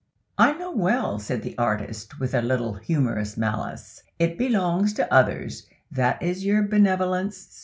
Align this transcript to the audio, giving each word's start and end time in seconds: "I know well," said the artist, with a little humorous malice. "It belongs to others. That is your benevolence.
"I 0.39 0.53
know 0.57 0.71
well," 0.71 1.19
said 1.19 1.43
the 1.43 1.55
artist, 1.59 2.19
with 2.19 2.33
a 2.33 2.41
little 2.41 2.73
humorous 2.73 3.37
malice. 3.37 4.01
"It 4.17 4.35
belongs 4.35 4.93
to 4.93 5.13
others. 5.13 5.67
That 5.91 6.23
is 6.23 6.43
your 6.43 6.63
benevolence. 6.63 7.59